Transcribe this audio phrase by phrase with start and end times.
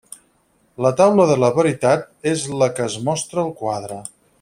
[0.85, 4.05] La taula de la veritat és la que es mostra al quadre.